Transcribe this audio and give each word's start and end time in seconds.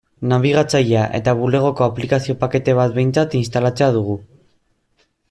Nabigatzailea 0.29 1.03
eta 1.19 1.35
Bulegoko 1.41 1.85
aplikazio-pakete 1.87 2.75
bat 2.79 2.97
behintzat 2.97 3.39
instalatzea 3.41 3.91
dugu. 3.99 4.17